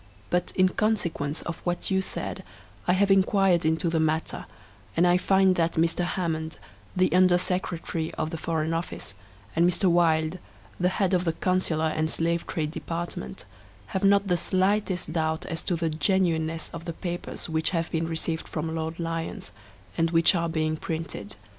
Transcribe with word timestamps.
But, 0.31 0.51
in 0.55 0.69
consequence 0.69 1.43
of 1.43 1.59
what 1.59 1.91
you 1.91 2.01
said 2.01 2.43
I 2.87 2.93
have 2.93 3.11
inquired 3.11 3.63
into 3.63 3.87
the 3.87 3.99
matter, 3.99 4.47
and 4.97 5.05
I 5.05 5.17
find 5.17 5.55
that 5.57 5.73
Mr. 5.73 6.03
Hammond, 6.03 6.57
the 6.95 7.13
Under 7.13 7.37
Secretary 7.37 8.11
of 8.15 8.31
the 8.31 8.37
Foreign 8.39 8.73
Office, 8.73 9.13
and 9.55 9.63
Mr. 9.69 9.91
Wylde, 9.91 10.39
the 10.79 10.89
head 10.89 11.13
of 11.13 11.23
the 11.23 11.33
Consular 11.33 11.93
and 11.95 12.09
Slave 12.09 12.47
Trade 12.47 12.71
Department, 12.71 13.45
have 13.93 14.03
not 14.03 14.27
the 14.27 14.37
slightest 14.37 15.13
doubt 15.13 15.45
as 15.45 15.61
to 15.61 15.75
the 15.75 15.87
genuineness 15.91 16.69
of 16.73 16.85
the 16.85 16.93
papers 16.93 17.47
which 17.47 17.69
have 17.69 17.91
been 17.91 18.07
received 18.07 18.47
from 18.49 18.73
Lord 18.73 18.99
Lyons, 18.99 19.51
and 19.99 20.09
which 20.09 20.33
are 20.33 20.49
being 20.49 20.77
printed. 20.77 21.35